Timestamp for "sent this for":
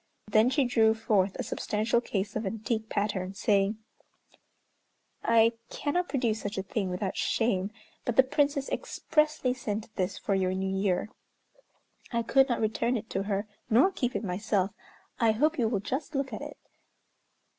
9.53-10.33